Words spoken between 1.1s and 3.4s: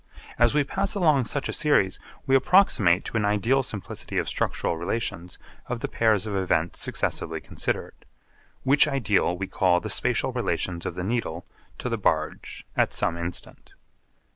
such a series we approximate to an